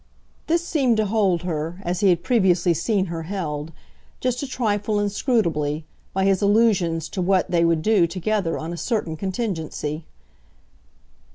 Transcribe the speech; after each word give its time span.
This 0.47 0.65
seemed 0.67 0.97
to 0.97 1.05
hold 1.05 1.43
her 1.43 1.79
as 1.83 1.99
he 1.99 2.09
had 2.09 2.23
previously 2.23 2.73
seen 2.73 3.05
her 3.05 3.21
held, 3.21 3.71
just 4.19 4.41
a 4.41 4.47
trifle 4.47 4.99
inscrutably, 4.99 5.85
by 6.11 6.25
his 6.25 6.41
allusions 6.41 7.07
to 7.09 7.21
what 7.21 7.51
they 7.51 7.63
would 7.63 7.83
do 7.83 8.07
together 8.07 8.57
on 8.57 8.73
a 8.73 8.77
certain 8.77 9.15
contingency. 9.15 10.05